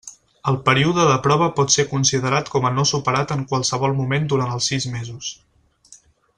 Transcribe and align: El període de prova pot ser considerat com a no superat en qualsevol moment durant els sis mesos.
El 0.51 0.55
període 0.69 1.03
de 1.09 1.17
prova 1.27 1.49
pot 1.59 1.73
ser 1.75 1.85
considerat 1.91 2.49
com 2.55 2.67
a 2.69 2.73
no 2.79 2.87
superat 2.93 3.35
en 3.37 3.45
qualsevol 3.53 3.95
moment 4.01 4.29
durant 4.33 4.57
els 4.59 4.73
sis 4.75 4.93
mesos. 4.99 5.33